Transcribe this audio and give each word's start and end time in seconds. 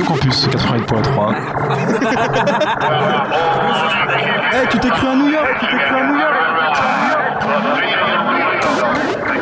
Radio 0.00 0.14
Campus 0.14 0.48
88.3. 0.48 1.34
Eh, 4.52 4.68
tu 4.70 4.78
t'es 4.78 4.88
cru 4.88 5.06
à 5.08 5.14
New 5.14 5.28
York 5.28 5.46
Tu 5.60 5.66
t'es 5.66 5.76
cru 5.76 5.94
à 5.94 6.06
New 6.06 6.18
York 6.18 6.34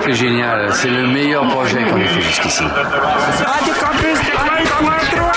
C'est 0.05 0.15
génial, 0.15 0.73
c'est 0.73 0.89
le 0.91 1.07
meilleur 1.07 1.47
projet 1.49 1.85
qu'on 1.85 1.99
ait 1.99 2.07
fait 2.07 2.21
jusqu'ici. 2.23 2.65
Radio 2.65 3.75
Campus 3.81 4.19
88.3 4.19 5.29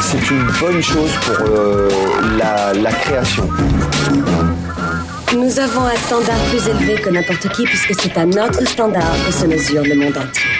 C'est 0.00 0.30
une 0.30 0.46
bonne 0.60 0.80
chose 0.82 1.10
pour 1.26 1.36
euh, 1.48 1.88
la, 2.38 2.72
la 2.74 2.92
création. 2.92 3.48
Nous 5.34 5.60
avons 5.60 5.82
un 5.82 5.94
standard 5.96 6.42
plus 6.48 6.66
élevé 6.68 6.94
que 6.94 7.10
n'importe 7.10 7.50
qui 7.50 7.64
puisque 7.64 8.00
c'est 8.00 8.16
à 8.16 8.24
notre 8.24 8.66
standard 8.66 9.14
que 9.26 9.32
se 9.32 9.44
mesure 9.44 9.82
le 9.84 9.94
monde 9.94 10.16
entier. 10.16 10.57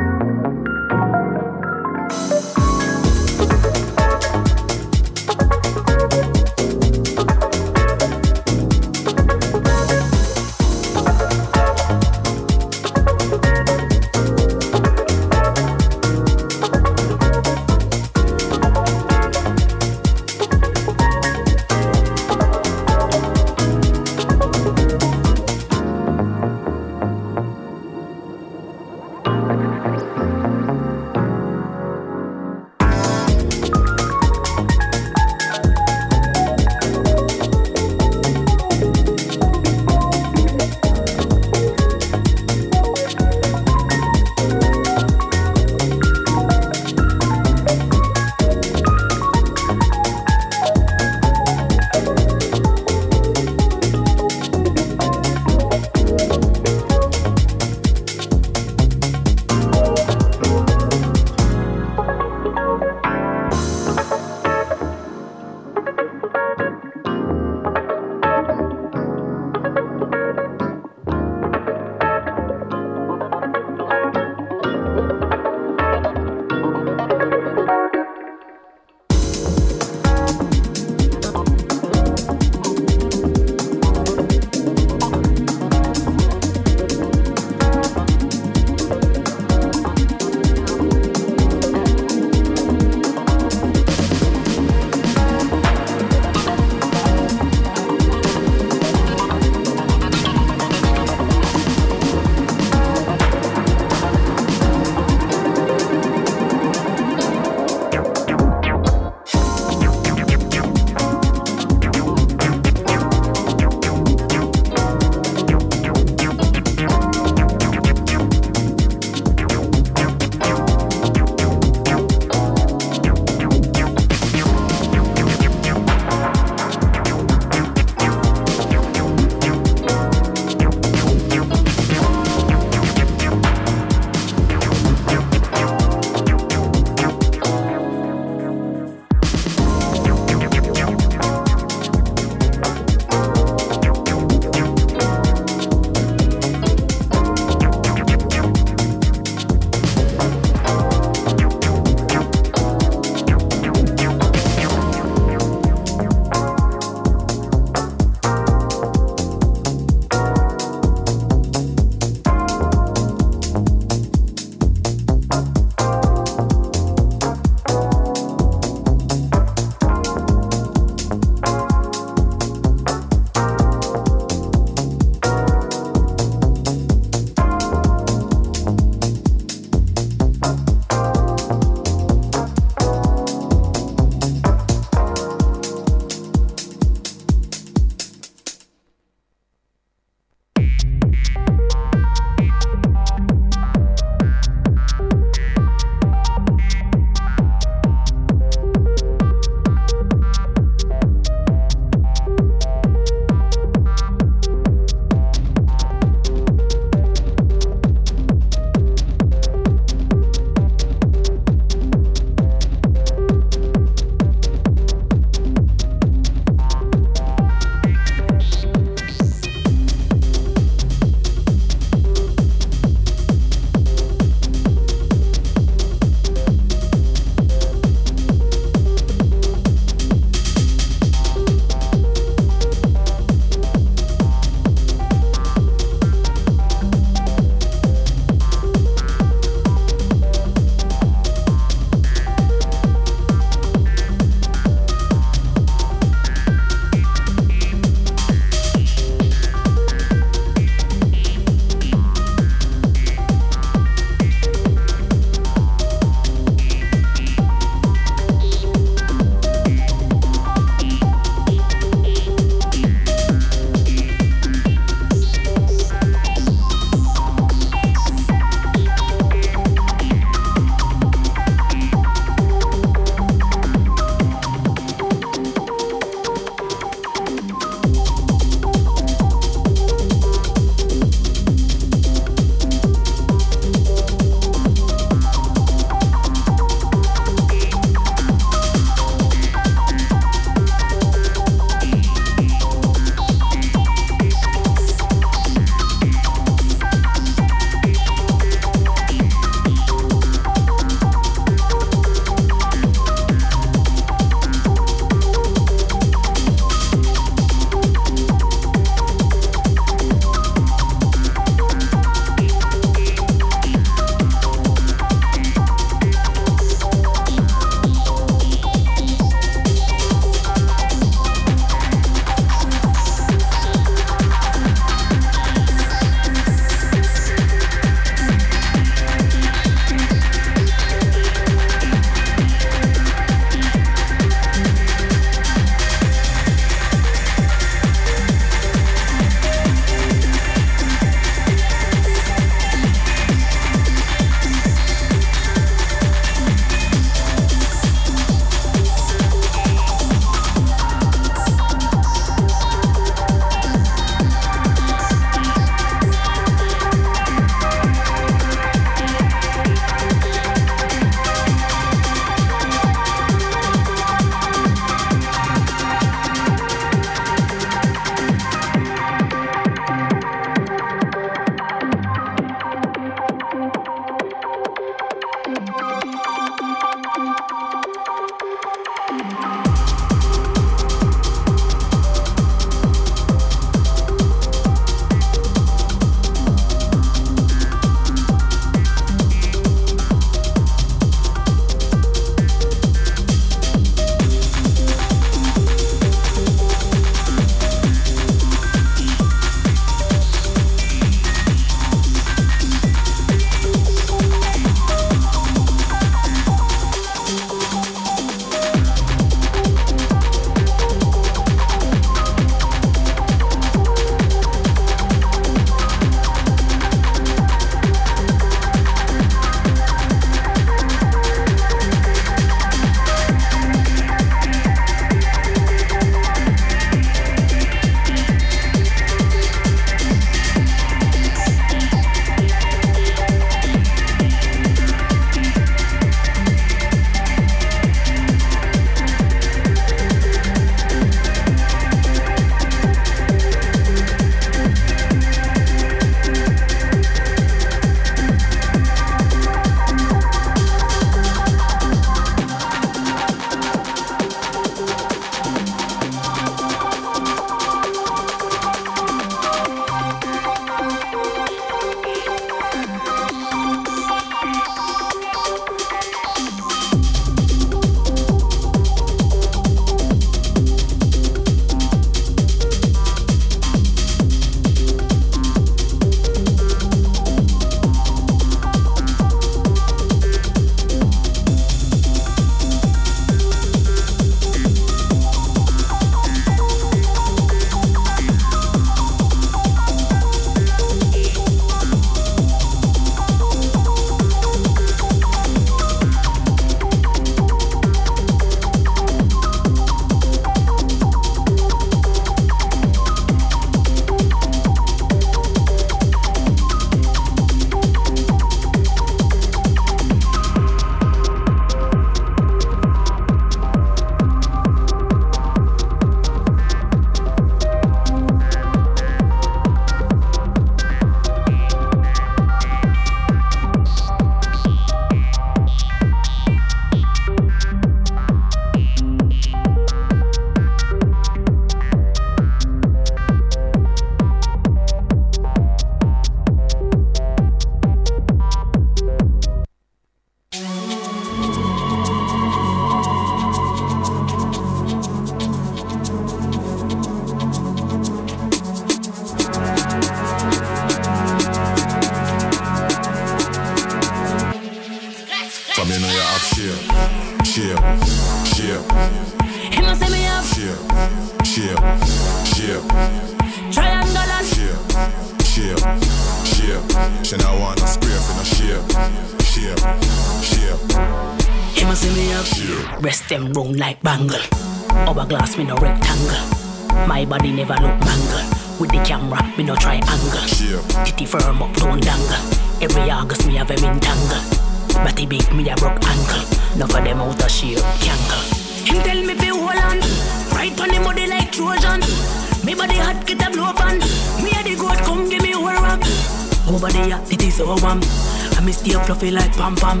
Me 598.64 598.72
stay 598.72 598.92
fluffy 599.04 599.30
like 599.30 599.52
pam 599.52 599.76
pam. 599.76 600.00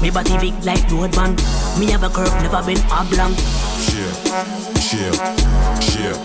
Me 0.00 0.10
body 0.10 0.36
big 0.38 0.54
like 0.64 0.90
road 0.90 1.12
band. 1.12 1.36
Me 1.78 1.90
have 1.90 2.02
a 2.02 2.08
curve, 2.08 2.32
never 2.42 2.62
been 2.64 2.80
oblong. 2.90 3.34
Shape, 3.84 4.16
shape, 4.80 5.14
shape. 5.84 6.16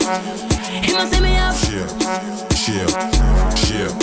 Him 0.85 0.95
a 0.95 1.07
say 1.07 1.19
me 1.19 1.33
have 1.35 1.55
shape, 1.55 1.91
shape, 2.55 2.95
shape. 3.59 3.95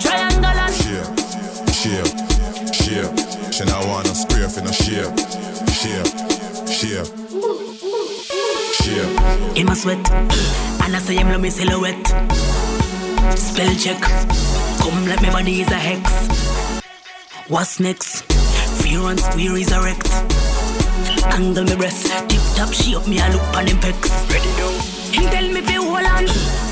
triangle 0.00 0.44
and 0.44 0.74
shape, 0.74 1.08
shape, 1.72 2.10
shape. 2.72 3.52
She 3.52 3.64
not 3.64 3.86
want 3.86 4.08
a 4.10 4.14
square 4.14 4.48
for 4.48 4.60
no 4.60 4.70
shape, 4.70 5.12
shape, 5.72 6.08
shape, 6.68 7.08
shape. 8.76 9.56
Him 9.56 9.68
a 9.68 9.76
sweat, 9.76 10.10
and 10.10 10.96
I 10.96 10.98
say 10.98 11.22
love 11.24 11.40
me 11.40 11.50
silhouette. 11.50 12.06
Spell 13.36 13.74
check, 13.76 14.00
come 14.80 15.06
like 15.06 15.22
me 15.22 15.30
body 15.30 15.60
is 15.62 15.70
a 15.70 15.76
hex. 15.76 16.21
What's 17.52 17.80
next? 17.80 18.22
Fear 18.80 19.00
and 19.10 19.20
square 19.20 19.58
is 19.58 19.70
erect. 19.72 20.08
Angle 21.36 21.64
me 21.64 21.76
breast, 21.76 22.06
tip 22.30 22.40
top 22.56 22.72
shape 22.72 23.06
me 23.06 23.20
a 23.20 23.28
look 23.28 23.44
on 23.54 23.66
him 23.66 23.76
pecs. 23.76 24.08
Ready 24.32 24.48
now. 24.56 24.72
Him 25.12 25.28
tell 25.28 25.52
me 25.52 25.60
be 25.60 25.74
hold 25.74 26.00
on, 26.00 26.24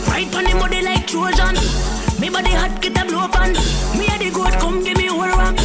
right 0.08 0.34
on 0.34 0.46
him 0.46 0.58
body 0.58 0.80
like 0.80 1.06
Trojan. 1.06 1.52
Me 2.18 2.30
body 2.30 2.52
hot, 2.56 2.80
get 2.80 2.96
a 2.96 3.04
blow 3.04 3.28
pan. 3.28 3.52
Me 3.92 4.08
a 4.08 4.16
the 4.16 4.30
goat, 4.32 4.58
come 4.58 4.82
give 4.82 4.96
me 4.96 5.08
whole 5.08 5.28
rock. 5.28 5.60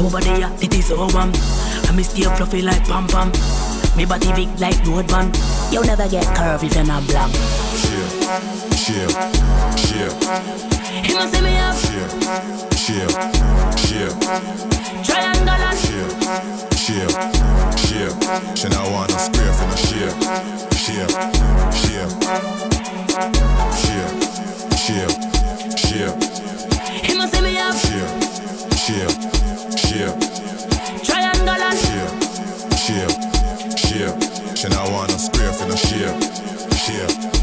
Over 0.00 0.20
there, 0.24 0.50
it 0.64 0.72
is 0.72 0.90
warm. 0.90 1.12
I 1.12 1.92
me 1.94 2.02
stay 2.02 2.22
fluffy 2.22 2.62
like 2.62 2.82
pam 2.84 3.06
pam. 3.08 3.28
Me 3.94 4.06
body 4.06 4.32
big 4.32 4.58
like 4.58 4.82
road 4.86 5.06
band. 5.08 5.36
You'll 5.70 5.84
never 5.84 6.08
get 6.08 6.24
curve 6.34 6.64
if 6.64 6.74
you're 6.74 6.86
not 6.86 7.06
black. 7.08 7.30
Shape, 7.76 8.08
shape, 8.72 9.12
shape. 9.76 10.16
Him 11.04 11.18
a 11.18 11.28
say 11.28 11.42
me 11.42 11.52
have 11.60 11.76
shape, 11.76 12.08
shape, 12.72 13.12
and 13.92 15.78
shape, 15.78 16.10
shape, 16.76 17.10
shape. 17.78 18.56
She 18.56 18.68
not 18.68 18.90
want 18.90 19.12
a 19.12 19.18
square 19.18 19.52
for 19.52 19.66
no 19.66 19.76
shape, 19.76 20.16
shape, 20.74 21.10
shape, 21.72 22.10
shape, 23.76 24.12
shape, 24.76 25.14
shape. 25.78 26.16
Him 27.04 27.20
a 27.20 27.28
say 27.28 27.40
me 27.42 27.54
have 27.54 27.78
shape, 27.78 28.10
shape, 28.76 29.14
shape, 29.78 30.16
triangle 31.04 31.48
and 31.48 31.78
shape, 31.78 32.12
shape, 32.76 33.14
shape. 33.78 34.56
She 34.56 34.68
not 34.68 34.90
want 34.90 35.14
a 35.14 35.18
square 35.18 35.52
for 35.52 35.66
no 35.66 35.76
shape, 35.76 36.20
shape, 36.74 37.35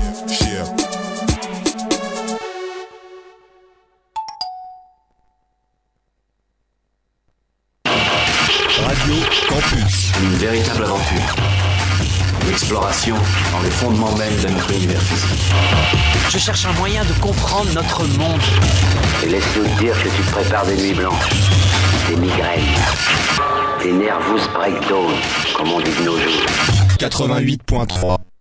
exploration 12.73 13.15
dans 13.51 13.61
les 13.61 13.69
fondements 13.69 14.15
mêmes 14.17 14.35
de 14.41 14.47
notre 14.49 14.71
univers 14.71 15.01
physique. 15.03 15.53
Je 16.31 16.39
cherche 16.39 16.65
un 16.65 16.73
moyen 16.73 17.03
de 17.05 17.13
comprendre 17.21 17.71
notre 17.75 18.03
monde. 18.17 18.41
Et 19.23 19.29
laisse-nous 19.29 19.63
te 19.63 19.79
dire 19.79 19.93
que 20.01 20.09
tu 20.09 20.23
te 20.23 20.31
prépares 20.31 20.65
des 20.65 20.77
nuits 20.77 20.95
blanches, 20.95 21.29
des 22.09 22.15
migraines, 22.15 22.63
des 23.83 23.91
nervous 23.91 24.49
breakdowns, 24.55 25.13
comme 25.55 25.71
on 25.71 25.81
dit 25.81 25.91
de 25.99 26.03
nos 26.03 26.17
jours. 26.17 26.45
88.3. 26.97 28.32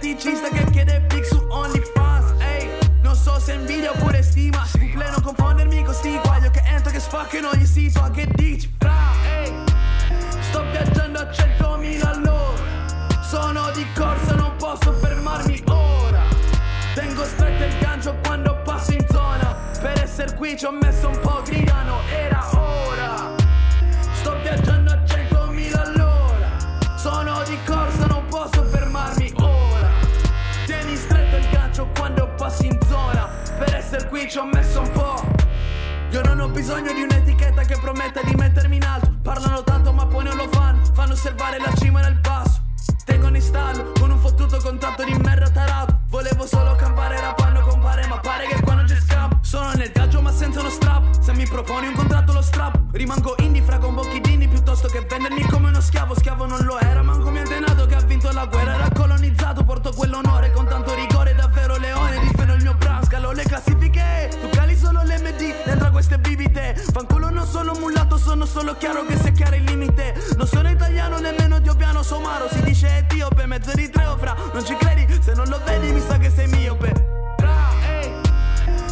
feticista 0.00 0.48
che 0.48 0.64
chiede 0.70 1.04
pic 1.08 1.26
su 1.26 1.44
OnlyFans. 1.48 2.40
Ehi, 2.40 2.70
non 3.02 3.14
so 3.14 3.38
se 3.38 3.52
invidia 3.52 3.90
oppure 3.90 4.22
stima. 4.22 4.64
S'il 4.64 4.96
non 4.96 5.22
confondermi 5.22 5.84
con 5.84 5.92
sti 5.92 6.18
guaglio 6.22 6.50
che 6.50 6.62
entro 6.64 6.90
che 6.90 7.00
spacca 7.00 7.36
in 7.36 7.44
ogni 7.44 7.66
sito. 7.66 8.00
A 8.00 8.10
che 8.10 8.26
dici? 8.34 8.72
Fra, 8.78 8.96
ehi, 9.26 9.52
sto 10.40 10.64
viaggiando 10.70 11.18
a 11.18 11.24
100.000 11.24 12.06
all'ora. 12.06 13.22
Sono 13.22 13.70
di 13.72 13.86
corsa, 13.94 14.34
non 14.34 14.56
posso 14.56 14.92
fermarmi 14.94 15.62
ora. 15.66 16.22
Tengo 16.94 17.24
stretto 17.24 17.64
il 17.64 17.78
gancio 17.78 18.16
quando 18.22 18.58
passo 18.64 18.92
in 18.92 19.04
zona. 19.10 19.54
Per 19.80 20.00
essere 20.00 20.34
qui 20.34 20.56
ci 20.56 20.64
ho 20.64 20.72
messo 20.72 21.08
un 21.08 21.18
po' 21.20 21.42
gridano, 21.44 21.69
qui 34.10 34.28
ci 34.28 34.38
ho 34.38 34.44
messo 34.44 34.80
un 34.80 34.90
po'. 34.90 35.24
Io 36.10 36.20
non 36.22 36.40
ho 36.40 36.48
bisogno 36.48 36.92
di 36.92 37.02
un'etichetta 37.02 37.62
che 37.62 37.78
prometta 37.80 38.20
di 38.22 38.34
mettermi 38.34 38.76
in 38.76 38.84
alto. 38.84 39.14
Parlano 39.22 39.62
tanto 39.62 39.92
ma 39.92 40.04
poi 40.04 40.24
non 40.24 40.36
lo 40.36 40.48
fanno. 40.50 40.80
Fanno 40.92 41.12
osservare 41.12 41.58
la 41.58 41.72
cima 41.76 42.00
nel 42.00 42.18
basso. 42.18 42.60
Tengono 43.04 43.36
in 43.36 43.42
stallo 43.42 43.92
con 43.98 44.10
un 44.10 44.18
fottuto 44.18 44.58
contratto 44.58 45.04
di 45.04 45.14
merda 45.14 45.48
tarato. 45.50 46.00
Volevo 46.08 46.44
solo 46.44 46.74
campare 46.74 47.20
rapando 47.20 47.60
compare, 47.60 48.06
ma 48.08 48.18
pare 48.18 48.46
che 48.48 48.60
qua 48.60 48.74
non 48.74 48.84
c'è 48.84 48.96
scampo. 48.96 49.38
Sono 49.42 49.72
nel 49.74 49.92
viaggio 49.94 50.20
ma 50.20 50.32
senza 50.32 50.58
uno 50.58 50.70
strap. 50.70 51.20
Se 51.20 51.32
mi 51.32 51.46
proponi 51.46 51.86
un 51.86 51.94
contratto 51.94 52.32
lo 52.32 52.42
strap. 52.42 52.78
Rimango 52.90 53.36
indie 53.38 53.62
fra 53.62 53.78
con 53.78 53.94
bocchidini 53.94 54.48
piuttosto 54.48 54.88
che 54.88 55.06
vendermi 55.08 55.42
come 55.42 55.68
uno 55.68 55.80
schiavo. 55.80 56.16
Schiavo 56.16 56.46
non 56.46 56.64
lo 56.64 56.80
era, 56.80 57.02
manco 57.02 57.09
sono 68.40 68.46
solo 68.46 68.76
chiaro 68.76 69.04
che 69.04 69.18
se 69.18 69.32
chiaro 69.32 69.56
il 69.56 69.64
limite. 69.64 70.14
Non 70.36 70.46
sono 70.46 70.70
italiano 70.70 71.18
nemmeno 71.18 71.58
dio 71.58 71.74
piano 71.74 72.02
somaro. 72.02 72.48
Si 72.50 72.62
dice 72.62 72.98
etiope, 72.98 73.44
mezzo 73.44 73.70
eritreo 73.70 74.16
fra. 74.16 74.34
Non 74.52 74.64
ci 74.64 74.74
credi? 74.76 75.06
Se 75.20 75.34
non 75.34 75.46
lo 75.48 75.60
vedi 75.64 75.92
mi 75.92 76.00
sa 76.00 76.16
che 76.16 76.30
sei 76.30 76.46
miope. 76.46 77.34
Fra, 77.36 77.70
ehi, 77.86 78.12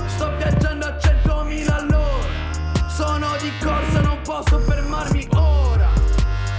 sto 0.07 0.37
viaggiando 0.37 0.87
a 0.87 0.91
100.000 0.91 1.71
all'ora. 1.71 2.89
Sono 2.89 3.29
di 3.41 3.51
corsa, 3.63 4.01
non 4.01 4.21
posso 4.23 4.59
fermarmi 4.59 5.27
ora. 5.33 5.89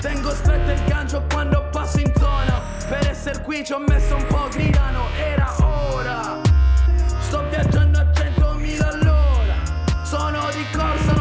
Tengo 0.01 0.31
stretto 0.31 0.71
il 0.71 0.83
gancio 0.85 1.23
quando 1.29 1.67
passo 1.69 1.99
in 1.99 2.11
zona. 2.17 2.61
Per 2.87 3.07
essere 3.07 3.41
qui 3.43 3.63
ci 3.63 3.73
ho 3.73 3.79
messo 3.87 4.15
un 4.15 4.25
po' 4.25 4.47
gridano, 4.49 5.03
era 5.15 5.53
ora. 5.59 6.39
Sto 7.19 7.43
viaggiando 7.49 7.99
a 7.99 8.03
100.000 8.03 8.83
all'ora. 8.83 9.53
Sono 10.03 10.47
di 10.53 10.65
corsa, 10.75 11.18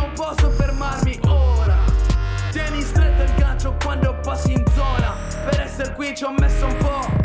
quando 3.88 4.14
passi 4.20 4.52
in 4.52 4.62
zona. 4.74 5.16
Per 5.48 5.60
essere 5.60 5.94
qui 5.94 6.14
ci 6.14 6.22
ho 6.24 6.34
messo 6.38 6.66
un 6.66 6.76
po'. 6.76 7.17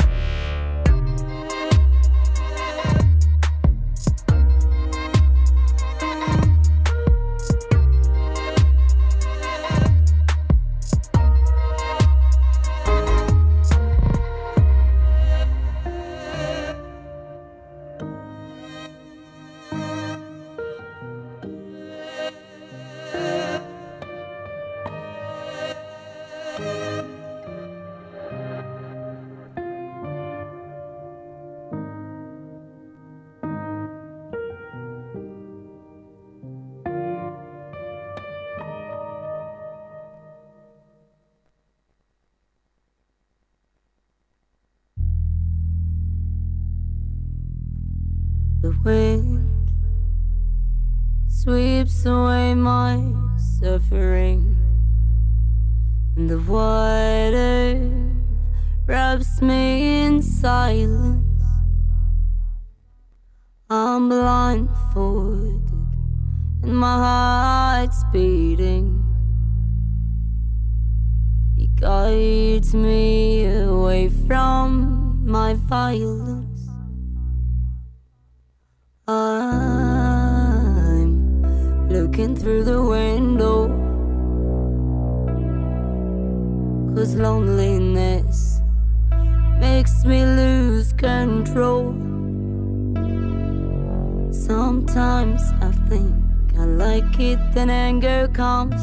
Then 97.54 97.70
anger 97.70 98.28
comes 98.32 98.82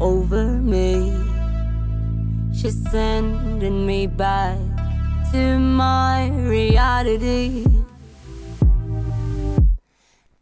over 0.00 0.44
me. 0.44 1.12
She's 2.54 2.80
sending 2.90 3.84
me 3.84 4.06
back 4.06 4.58
to 5.32 5.58
my 5.58 6.30
reality. 6.30 7.66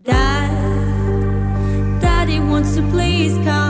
Dad, 0.03 0.51
Daddy 2.01 2.39
wants 2.39 2.77
to 2.77 2.83
please 2.91 3.35
come 3.45 3.62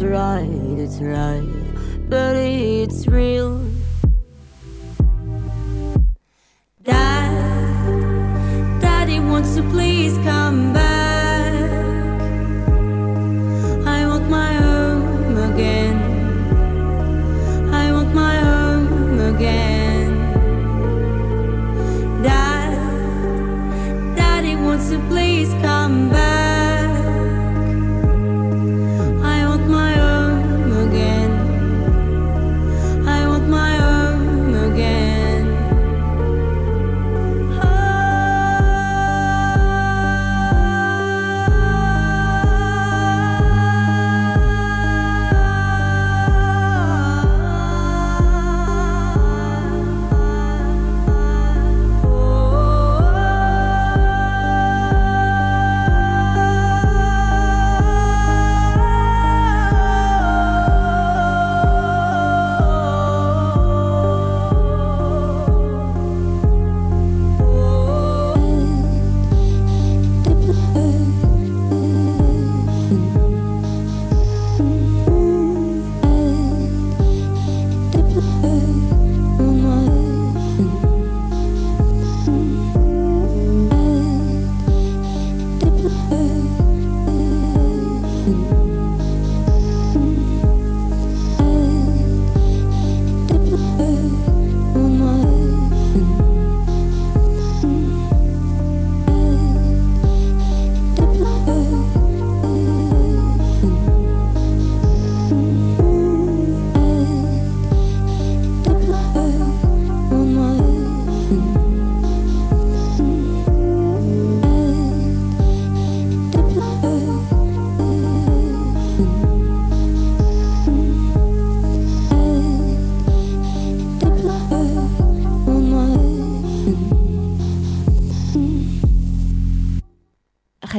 it's 0.00 0.04
right, 0.04 0.78
it's 0.78 1.00
right, 1.00 2.08
but 2.08 2.36
it's 2.36 3.08
real. 3.08 3.37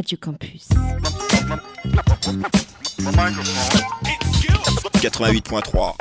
Radio 0.09 0.17
Campus. 0.17 0.69
88.3. 5.01 5.93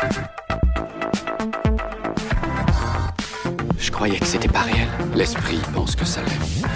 Je 3.78 3.90
croyais 3.90 4.18
que 4.18 4.24
c'était 4.24 4.48
pas 4.48 4.60
réel. 4.62 4.88
L'esprit 5.14 5.58
pense 5.74 5.94
que 5.94 6.06
ça 6.06 6.22
l'est. 6.22 6.67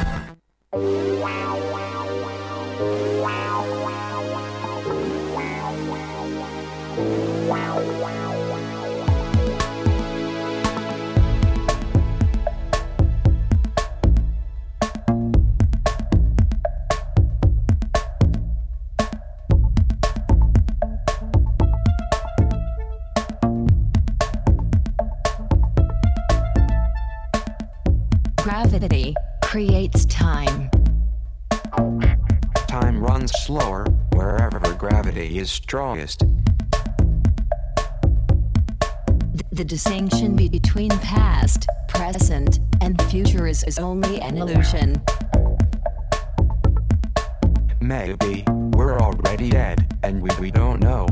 Gravity 28.43 29.15
creates 29.45 30.05
time. 30.07 30.69
Time 32.67 33.01
runs 33.01 33.31
slower 33.45 33.87
wherever 34.15 34.75
gravity 34.75 35.39
is 35.39 35.49
strongest. 35.49 36.25
The 39.53 39.65
distinction 39.65 40.35
between 40.35 40.91
past, 40.91 41.69
present, 41.87 42.59
and 42.81 43.01
future 43.03 43.47
is, 43.47 43.63
is 43.63 43.79
only 43.79 44.21
an 44.21 44.37
illusion. 44.37 45.01
Maybe 47.81 48.43
we're 48.75 48.99
already 48.99 49.51
dead 49.51 49.97
and 50.03 50.21
we, 50.21 50.31
we 50.41 50.51
don't 50.51 50.81
know. 50.81 51.07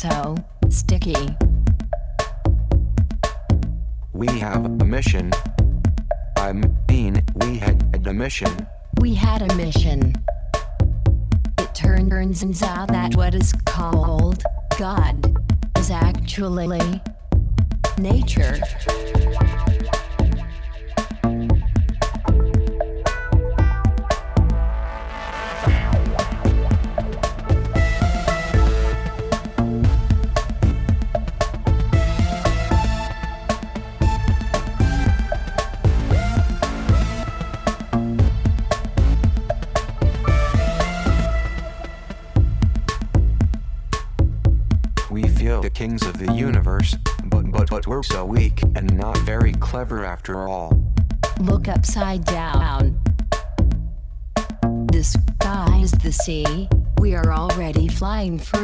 So 0.00 0.34
sticky. 0.70 1.36
We 4.14 4.28
have 4.38 4.64
a 4.64 4.84
mission. 4.86 5.30
I 6.38 6.54
mean, 6.88 7.22
we 7.34 7.58
had 7.58 8.06
a 8.06 8.14
mission. 8.14 8.66
We 8.98 9.12
had 9.12 9.42
a 9.42 9.54
mission. 9.56 10.14
It 11.58 11.74
turns 11.74 12.62
out 12.62 12.88
that 12.88 13.14
what 13.14 13.34
is 13.34 13.52
called 13.66 14.42
God 14.78 15.36
is 15.76 15.90
actually 15.90 16.79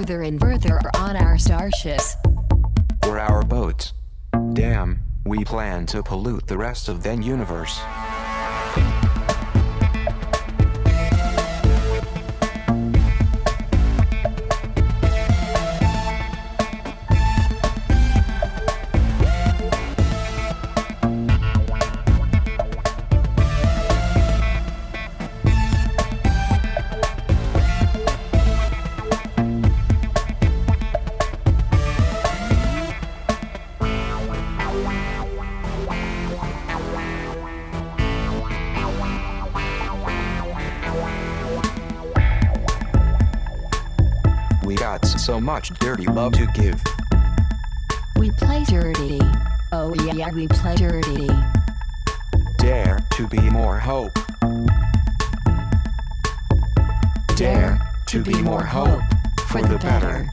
further 0.07 0.23
and 0.23 0.41
further 0.41 0.81
on 0.99 1.17
our 1.17 1.37
starships. 1.37 2.17
Or 3.05 3.19
our 3.19 3.43
boats. 3.43 3.93
Damn, 4.53 5.01
we 5.25 5.45
plan 5.45 5.85
to 5.87 6.01
pollute 6.01 6.47
the 6.47 6.57
rest 6.57 6.89
of 6.89 7.03
the 7.03 7.17
universe. 7.17 7.81
Much 45.57 45.71
dirty 45.79 46.05
love 46.09 46.35
to 46.35 46.45
give. 46.49 46.79
We 48.19 48.31
play 48.31 48.63
dirty. 48.65 49.19
Oh 49.73 49.95
yeah, 50.05 50.31
we 50.31 50.47
play 50.49 50.75
dirty. 50.75 51.31
Dare 52.59 52.99
to 53.13 53.27
be 53.27 53.41
more 53.49 53.79
hope. 53.79 54.13
Dare 57.37 57.81
to 58.05 58.23
be 58.23 58.43
more 58.43 58.65
hope 58.65 59.01
for 59.49 59.63
the 59.63 59.79
better. 59.79 60.31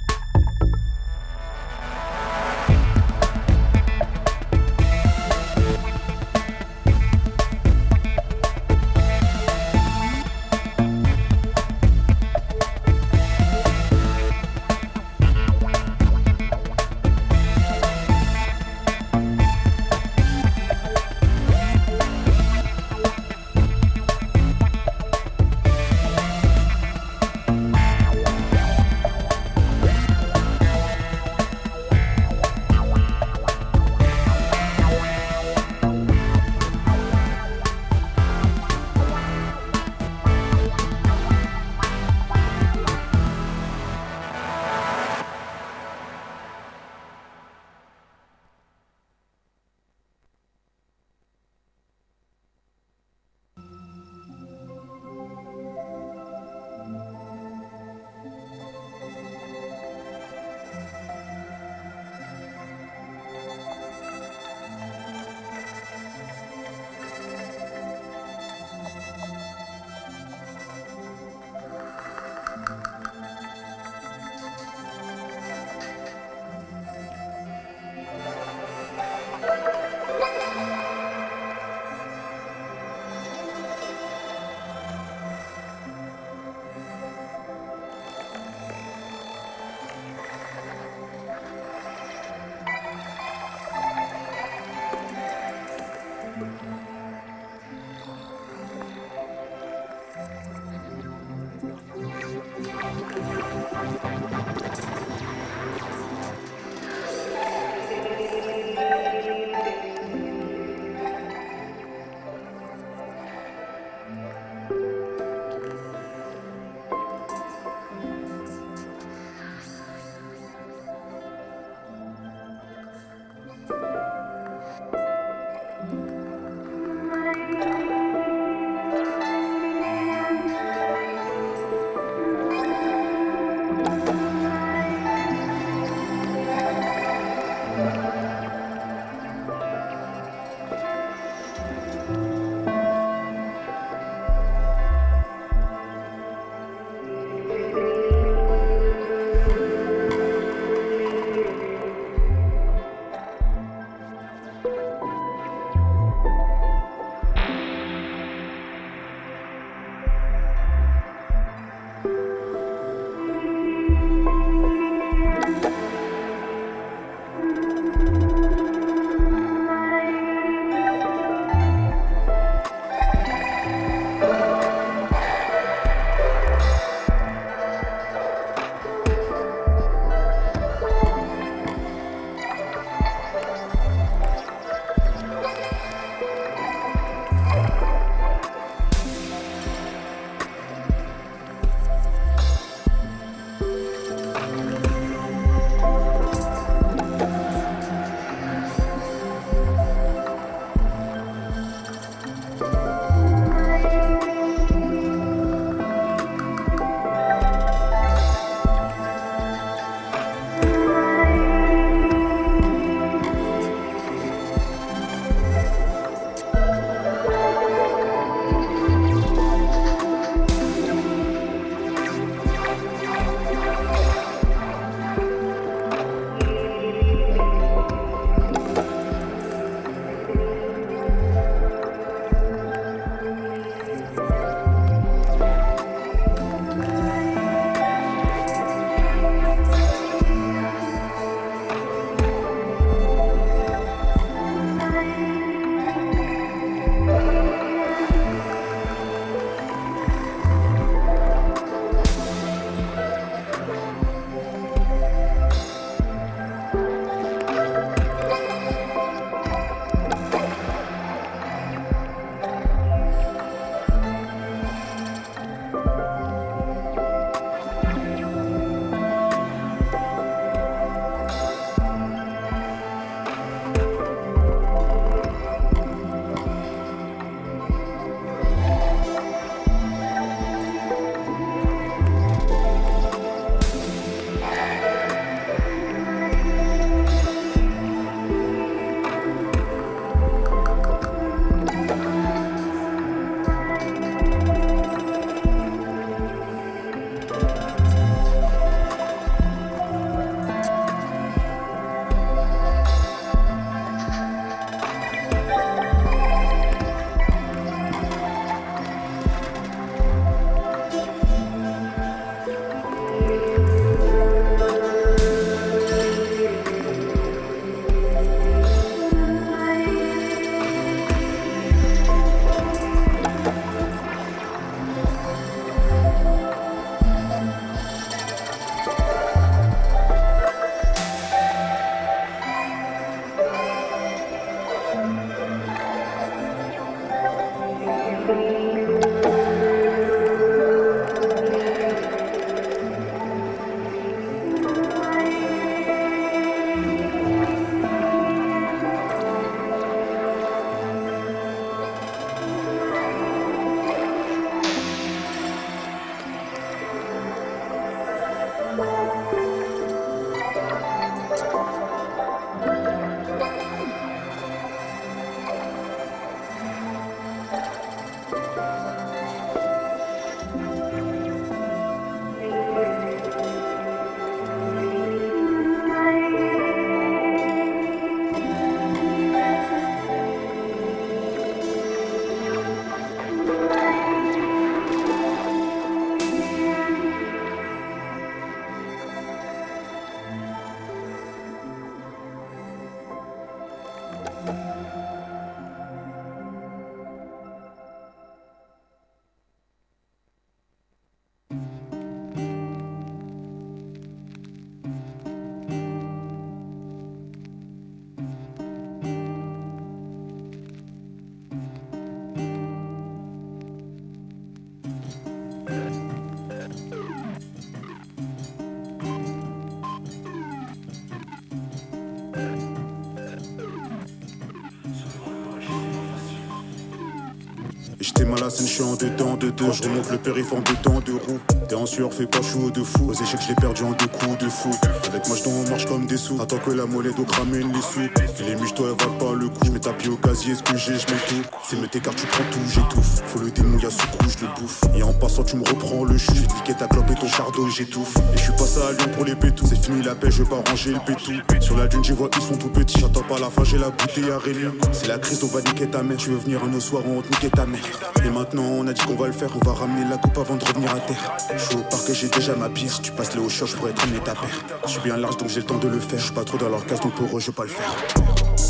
la 428.43 428.49
scène, 428.49 428.67
je 428.67 429.05
dedans 429.05 429.37
de 429.37 429.49
deux. 429.49 429.71
Je 429.71 429.83
remonte 429.83 430.11
le 430.11 430.17
périph' 430.17 430.53
en 430.53 430.61
de 431.01 431.13
roues. 431.13 431.62
T'es 431.67 431.75
en 431.75 431.85
sueur, 431.85 432.13
fais 432.13 432.27
pas 432.27 432.41
chaud 432.41 432.69
de 432.71 432.83
fou. 432.83 433.09
Aux 433.09 433.13
échecs, 433.13 433.39
je 433.43 433.49
l'ai 433.49 433.55
perdu 433.55 433.83
en 433.83 433.91
deux 433.91 434.07
coups 434.07 434.37
de 434.37 434.49
fou. 434.49 434.71
Avec 435.07 435.27
moi, 435.27 435.37
je 435.37 435.49
on 435.49 435.69
marche 435.69 435.85
comme 435.85 436.05
des 436.05 436.17
sous. 436.17 436.41
Attends 436.41 436.57
que 436.57 436.71
la 436.71 436.85
monnaie 436.85 437.11
d'eau 437.13 437.25
ramène 437.37 437.71
les 437.71 437.81
sous. 437.81 438.01
Et 438.01 438.43
les 438.43 438.55
miches, 438.55 438.73
toi, 438.73 438.87
elles 438.89 439.05
valent 439.05 439.17
pas 439.17 439.33
le 439.33 439.47
coup. 439.47 439.59
Je 439.65 439.71
mets 439.71 439.79
tapis 439.79 440.09
au 440.09 440.17
casier, 440.17 440.55
ce 440.55 440.63
que 440.63 440.77
j'ai, 440.77 440.93
je 440.93 441.07
mets 441.07 441.19
tout. 441.27 441.41
C'est 441.67 441.79
me 441.79 441.87
t'écartes, 441.87 442.17
tu 442.17 442.27
prends 442.27 442.43
tout, 442.51 442.59
j'étouffe. 442.67 443.21
Faut 443.27 443.39
le 443.39 443.51
démon, 443.51 443.77
y'a 443.79 443.89
sous 443.89 444.07
couche, 444.17 444.37
je 444.39 444.45
le 444.45 444.51
bouffe. 444.59 444.81
Et 444.95 445.03
en 445.03 445.13
passant, 445.13 445.43
tu 445.43 445.55
me 445.55 445.67
reprends 445.67 446.03
le 446.03 446.17
chou. 446.17 446.33
Niquer 446.33 446.73
ta 446.73 446.87
clope 446.87 447.09
et 447.09 447.15
ton 447.15 447.27
chardon, 447.27 447.67
j'étouffe. 447.69 448.15
Et 448.33 448.37
je 448.37 448.43
suis 448.43 448.51
passé 448.53 448.79
à 448.81 448.91
Lyon 448.91 449.11
pour 449.15 449.25
les 449.25 449.35
pétous. 449.35 449.65
C'est 449.67 449.81
fini 449.81 450.03
la 450.03 450.15
paix, 450.15 450.31
je 450.31 450.43
vais 450.43 450.49
pas 450.49 450.61
ranger 450.69 450.91
le 450.91 450.99
pétou. 450.99 451.31
Sur 451.61 451.77
la 451.77 451.87
dune, 451.87 452.03
j'y 452.03 452.11
vois, 452.11 452.29
ils 452.35 452.41
sont 452.41 452.57
tout 452.57 452.69
petits. 452.69 452.99
J'attends 452.99 453.23
pas 453.23 453.39
la 453.39 453.49
fin, 453.49 453.63
j'ai 453.63 453.77
la 453.77 453.89
bouteille 453.89 454.31
à 454.31 454.37
Rémi. 454.37 454.65
C'est 454.91 455.07
la 455.07 455.17
crise, 455.17 455.43
on 455.43 455.47
va 455.47 455.61
niquer 455.61 455.87
ta 455.87 456.03
mère. 456.03 456.17
Tu 456.17 456.29
veux 456.29 456.37
venir 456.37 456.61
un 456.63 456.73
autre 456.73 456.81
soir, 456.81 457.03
on 457.07 457.17
va 457.17 457.21
te 457.21 457.29
niquer 457.29 457.49
ta 457.49 457.65
mère. 457.65 457.81
Et 458.25 458.29
maintenant, 458.29 458.63
on 458.63 458.87
a 458.87 458.93
dit 458.93 459.01
qu'on 459.01 459.15
va 459.15 459.27
le 459.27 459.33
faire. 459.33 459.49
On 459.55 459.65
va 459.65 459.73
ramener 459.73 460.09
la 460.09 460.17
coupe 460.17 460.37
avant 460.37 460.55
de 460.55 460.65
revenir 460.65 460.91
à 460.91 460.99
terre. 460.99 461.37
Je 461.55 461.63
suis 461.63 461.75
au 461.75 461.81
parc, 461.81 462.11
j'ai 462.11 462.27
déjà 462.27 462.55
ma 462.55 462.69
bière. 462.69 462.91
Si 462.91 463.01
tu 463.01 463.11
passes 463.11 463.33
les 463.35 463.39
hauts 463.39 463.49
chocs, 463.49 463.69
je 463.69 463.75
pourrais 463.75 463.91
être 463.91 464.03
amené 464.03 464.19
ta 464.19 464.33
paire. 464.33 464.63
Je 464.85 464.91
suis 464.91 465.01
bien 465.01 465.17
large, 465.17 465.37
donc 465.37 465.49
j'ai 465.49 465.59
le 465.59 465.65
temps 465.65 465.77
de 465.77 465.87
le 465.87 465.99
faire. 465.99 466.19
Je 466.19 466.25
suis 466.25 466.33
pas 466.33 466.43
trop 466.43 466.57
dans 466.57 466.69
leur 466.69 466.85
case, 466.85 466.99
donc 467.01 467.13
pour 467.13 467.37
eux, 467.37 467.39
je 467.39 467.47
vais 467.47 467.53
pas 467.53 467.63
le 467.63 467.69
faire. 467.69 467.93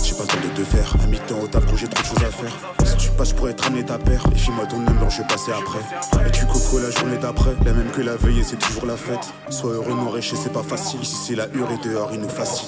J'ai 0.03 0.13
pas 0.13 0.23
le 0.23 0.27
temps 0.27 0.47
de 0.47 0.63
te 0.63 0.63
faire. 0.63 0.95
À 1.01 1.07
mi-temps 1.07 1.39
au 1.41 1.47
taf, 1.47 1.65
quand 1.65 1.77
j'ai 1.77 1.87
trop 1.87 2.01
de 2.01 2.07
choses 2.07 2.23
à 2.23 2.31
faire. 2.31 2.51
Si 2.85 2.97
tu 2.97 3.09
passes, 3.11 3.33
pourrais 3.33 3.51
être 3.51 3.65
amené 3.67 3.85
ta 3.85 3.97
paire. 3.97 4.23
Et 4.33 4.37
file-moi 4.37 4.65
ton 4.65 4.79
number, 4.79 5.09
je 5.09 5.21
vais 5.21 5.27
passer 5.27 5.51
après. 5.51 6.27
Et 6.27 6.31
tu 6.31 6.45
coco 6.45 6.79
la 6.79 6.91
journée 6.91 7.17
d'après. 7.17 7.55
La 7.65 7.73
même 7.73 7.91
que 7.91 8.01
la 8.01 8.15
veille, 8.15 8.39
et 8.39 8.43
c'est 8.43 8.59
toujours 8.59 8.85
la 8.85 8.97
fête. 8.97 9.33
Sois 9.49 9.71
heureux, 9.71 9.93
mon 9.93 10.09
riche, 10.09 10.33
c'est 10.35 10.53
pas 10.53 10.63
facile. 10.63 11.01
Ici, 11.01 11.15
c'est 11.27 11.35
la 11.35 11.47
hure 11.53 11.69
et 11.71 11.87
dehors, 11.87 12.09
il 12.13 12.19
nous 12.19 12.29
fascine. 12.29 12.67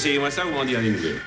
Essayez-moi 0.00 0.30
ça, 0.30 0.44
vous 0.44 0.52
m'en 0.52 0.64
direz 0.64 0.82
des 0.82 0.90
nouvelles. 0.92 1.20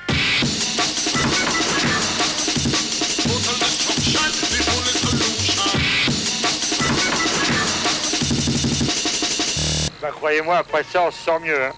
Bah 10.02 10.08
croyez-moi, 10.10 10.56
après 10.56 10.82
ça, 10.92 11.02
on 11.06 11.10
se 11.12 11.18
sent 11.18 11.38
mieux. 11.44 11.64
Hein. 11.64 11.70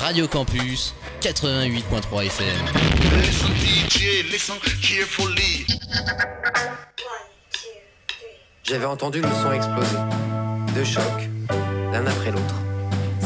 Radio 0.00 0.28
Campus 0.28 0.94
88.3 1.22 2.26
FM. 2.26 2.46
Listen, 3.20 3.50
DJ, 3.56 4.30
listen 4.30 4.54
carefully. 4.80 5.66
J'avais 8.62 8.86
entendu 8.86 9.20
le 9.20 9.28
son 9.42 9.50
exploser. 9.50 9.96
Deux 10.72 10.84
chocs, 10.84 11.28
l'un 11.92 12.06
après 12.06 12.30
l'autre. 12.30 12.54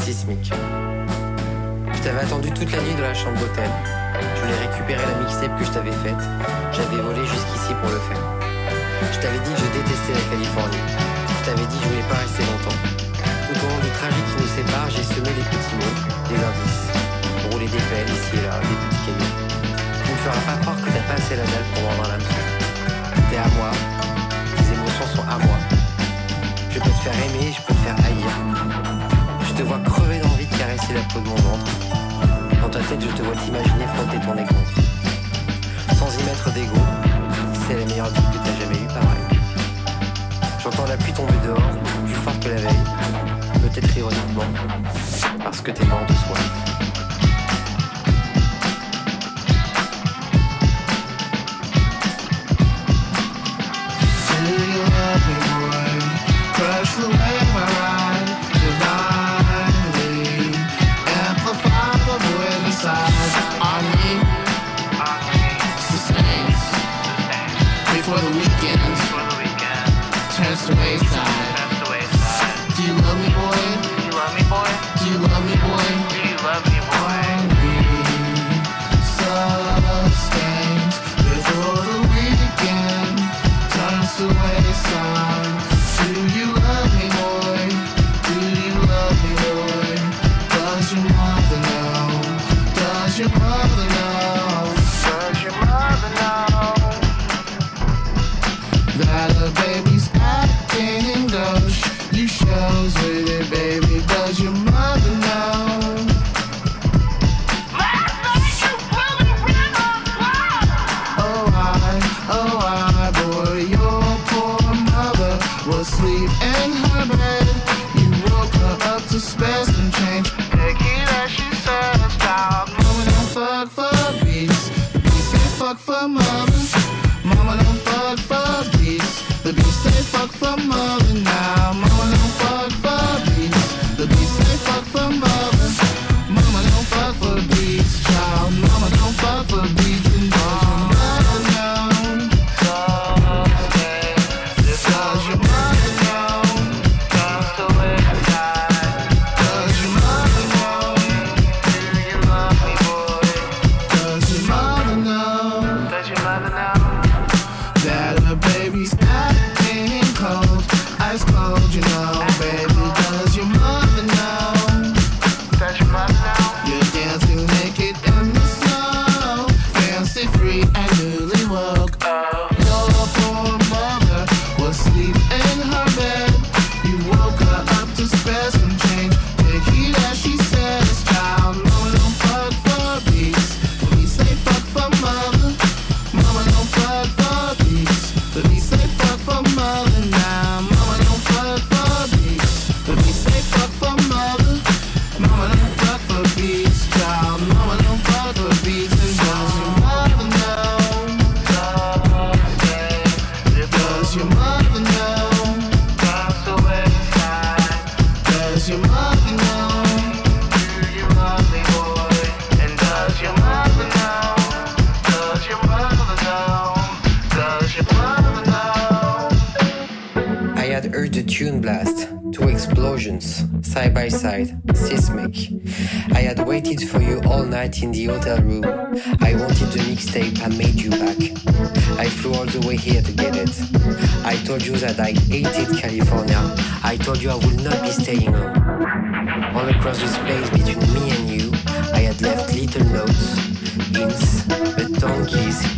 Sismique. 0.03 0.51
T'avais 2.07 2.23
attendu 2.23 2.49
toute 2.51 2.71
la 2.71 2.79
nuit 2.79 2.95
dans 2.95 3.03
la 3.03 3.13
chambre 3.13 3.35
d'hôtel. 3.35 3.67
Je 4.15 4.39
voulais 4.39 4.59
récupérer 4.63 5.03
la 5.03 5.19
mixtape 5.19 5.59
que 5.59 5.65
je 5.65 5.71
t'avais 5.75 5.91
faite. 5.91 6.23
J'avais 6.71 7.03
volé 7.03 7.19
jusqu'ici 7.27 7.75
pour 7.83 7.91
le 7.91 7.99
faire. 7.99 8.23
Je 9.11 9.19
t'avais 9.19 9.43
dit 9.43 9.51
que 9.51 9.59
je 9.59 9.67
détestais 9.75 10.15
la 10.15 10.23
Californie. 10.31 10.87
Je 10.87 11.43
t'avais 11.43 11.67
dit 11.67 11.75
que 11.75 11.83
je 11.83 11.89
voulais 11.91 12.07
pas 12.07 12.23
rester 12.23 12.47
longtemps. 12.47 12.79
Tout 13.19 13.59
au 13.59 13.67
long 13.67 13.81
du 13.83 13.91
trajet 13.91 14.23
qui 14.23 14.35
nous 14.39 14.51
sépare, 14.55 14.87
j'ai 14.87 15.03
semé 15.03 15.35
des 15.35 15.47
petits 15.51 15.75
mots, 15.75 15.99
des 16.31 16.39
indices. 16.39 16.87
Roulé 17.51 17.67
des 17.67 17.83
pelles 17.91 18.07
ici 18.07 18.39
et 18.39 18.43
là, 18.47 18.55
des 18.55 18.77
petits 18.87 19.03
cailloux. 19.03 19.35
Tu 19.67 20.07
me 20.07 20.19
feras 20.23 20.43
pas 20.47 20.57
croire 20.63 20.79
que 20.79 20.87
t'as 20.87 21.05
pas 21.11 21.19
assez 21.19 21.35
la 21.35 21.43
dalle 21.43 21.67
pour 21.75 21.91
vendre 21.91 22.07
l'hameçon. 22.07 22.43
T'es 23.27 23.35
à 23.35 23.51
moi, 23.59 23.75
tes 24.55 24.63
émotions 24.63 25.07
sont 25.11 25.27
à 25.27 25.35
moi. 25.43 25.59
Je 26.71 26.79
peux 26.79 26.87
te 26.87 27.01
faire 27.03 27.19
aimer, 27.19 27.51
je 27.51 27.59
peux 27.67 27.75
te 27.75 27.83
faire 27.83 27.99
haïr. 27.99 28.31
Je 29.43 29.51
te 29.59 29.63
vois 29.67 29.83
crever 29.83 30.23
d'envie 30.23 30.47
de 30.47 30.55
caresser 30.55 30.95
la 30.95 31.03
peau 31.11 31.19
de 31.19 31.27
mon 31.27 31.35
ventre. 31.35 31.86
Dans 32.67 32.79
ta 32.79 32.85
tête, 32.85 32.99
je 32.99 33.07
te 33.15 33.21
vois 33.21 33.33
t'imaginer 33.33 33.85
frotter 33.95 34.19
ton 34.25 34.35
nez 34.35 34.43
contre. 34.43 35.97
Sans 35.97 36.19
y 36.19 36.23
mettre 36.25 36.51
d'ego, 36.51 36.75
c'est 37.65 37.79
la 37.79 37.85
meilleure 37.85 38.09
vie 38.09 38.21
que 38.33 38.37
t'as 38.43 38.59
jamais 38.59 38.75
eue, 38.75 38.87
pareil. 38.87 39.39
J'entends 40.61 40.85
la 40.85 40.97
pluie 40.97 41.13
tomber 41.13 41.31
dehors, 41.45 41.71
plus 42.05 42.13
fort 42.13 42.37
que 42.41 42.49
la 42.49 42.55
veille. 42.55 42.83
Peut-être 43.61 43.97
ironiquement, 43.97 44.43
parce 45.41 45.61
que 45.61 45.71
t'es 45.71 45.85
mort 45.85 46.05
de 46.09 46.13
soif. 46.13 46.76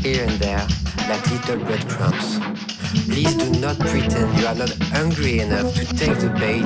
Here 0.02 0.26
and 0.26 0.40
there, 0.40 0.66
like 1.08 1.30
little 1.32 1.58
breadcrumbs. 1.66 2.40
Please 3.06 3.36
do 3.36 3.60
not 3.60 3.78
pretend 3.80 4.38
you 4.40 4.48
are 4.48 4.56
not 4.56 4.72
hungry 4.94 5.40
enough 5.40 5.74
to 5.76 5.86
take 5.96 6.18
the 6.20 6.30
bait. 6.40 6.66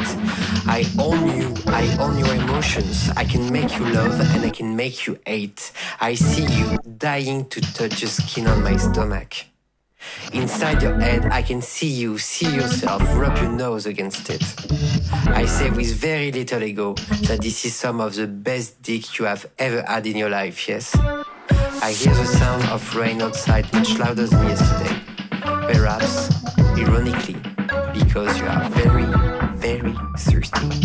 I 0.65 0.85
own 0.99 1.39
you, 1.39 1.53
I 1.67 1.83
own 1.99 2.17
your 2.17 2.33
emotions. 2.35 3.09
I 3.17 3.25
can 3.25 3.51
make 3.51 3.77
you 3.77 3.85
love 3.85 4.19
and 4.35 4.45
I 4.45 4.49
can 4.49 4.75
make 4.75 5.05
you 5.07 5.19
hate. 5.25 5.71
I 5.99 6.15
see 6.15 6.45
you 6.45 6.77
dying 6.97 7.49
to 7.49 7.61
touch 7.61 8.01
the 8.01 8.07
skin 8.07 8.47
on 8.47 8.63
my 8.63 8.77
stomach. 8.77 9.33
Inside 10.33 10.81
your 10.81 10.99
head, 10.99 11.25
I 11.31 11.41
can 11.41 11.61
see 11.61 11.87
you, 11.87 12.17
see 12.17 12.53
yourself, 12.53 13.01
rub 13.15 13.37
your 13.37 13.51
nose 13.51 13.85
against 13.85 14.29
it. 14.29 14.43
I 15.27 15.45
say 15.45 15.69
with 15.69 15.93
very 15.95 16.31
little 16.31 16.61
ego 16.63 16.93
that 17.27 17.39
this 17.41 17.65
is 17.65 17.75
some 17.75 18.01
of 18.01 18.15
the 18.15 18.27
best 18.27 18.81
dick 18.81 19.17
you 19.17 19.25
have 19.25 19.45
ever 19.57 19.81
had 19.81 20.05
in 20.05 20.17
your 20.17 20.29
life, 20.29 20.67
yes? 20.67 20.95
I 21.83 21.91
hear 21.91 22.13
the 22.13 22.25
sound 22.25 22.63
of 22.69 22.95
rain 22.95 23.21
outside 23.21 23.65
much 23.73 23.99
louder 23.99 24.25
than 24.25 24.47
yesterday. 24.47 25.01
Perhaps, 25.41 26.31
ironically, 26.79 27.35
because 27.93 28.39
you 28.39 28.45
are 28.45 28.69
very, 28.69 29.03
very 29.57 29.93
thirsty. 30.17 30.82